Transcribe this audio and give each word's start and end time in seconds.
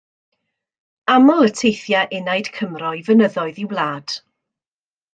Aml 1.15 1.43
y 1.49 1.51
teithia 1.59 2.03
enaid 2.21 2.51
Cymro 2.57 2.97
i 3.03 3.07
fynyddoedd 3.11 3.63
ei 3.67 3.71
wlad. 3.75 4.19